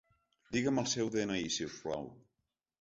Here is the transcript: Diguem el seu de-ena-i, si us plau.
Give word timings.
Diguem 0.55 0.81
el 0.83 0.87
seu 0.95 1.13
de-ena-i, 1.17 1.45
si 1.59 1.71
us 1.71 1.79
plau. 1.85 2.13